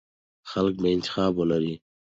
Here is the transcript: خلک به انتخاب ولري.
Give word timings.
خلک 0.49 0.75
به 0.81 0.87
انتخاب 0.95 1.33
ولري. 1.37 1.75